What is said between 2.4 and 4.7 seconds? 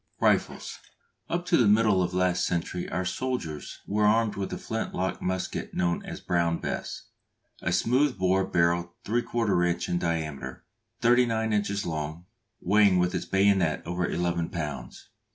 century our soldiers were armed with the